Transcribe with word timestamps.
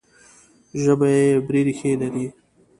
ژبه 0.83 1.07
یې 1.15 1.23
عبري 1.37 1.61
ریښې 1.67 1.91
لري. 2.01 2.25